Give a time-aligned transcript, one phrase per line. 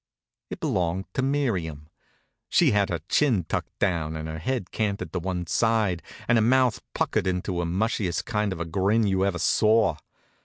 [0.49, 1.87] It belonged to Miriam.
[2.49, 6.43] She had her chin tucked down, and her head canted to one side, and her
[6.43, 9.97] mouth puckered into the mushiest kind of a grin you ever saw.